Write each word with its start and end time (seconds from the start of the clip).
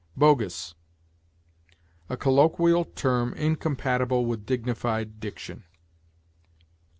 BOGUS. 0.17 0.73
A 2.09 2.17
colloquial 2.17 2.85
term 2.85 3.35
incompatible 3.35 4.25
with 4.25 4.47
dignified 4.47 5.19
diction. 5.19 5.63